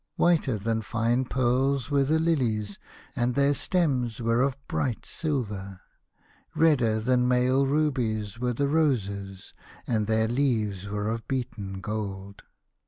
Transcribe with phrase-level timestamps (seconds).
[0.15, 2.79] Whiter than fine pearls were the lilies,
[3.15, 5.79] and their stems were of bright silver.
[6.55, 9.53] Redder than male rubies were the roses,
[9.85, 12.41] and their leaves were of beaten gold.